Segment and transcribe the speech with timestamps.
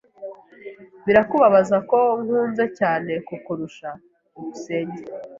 [1.05, 3.89] Birakubabaza ko nkuze cyane kukurusha?
[3.97, 5.01] byukusenge